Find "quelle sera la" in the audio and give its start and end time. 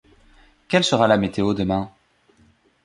0.67-1.19